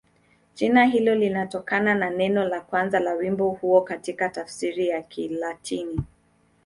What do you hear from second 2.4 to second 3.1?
la kwanza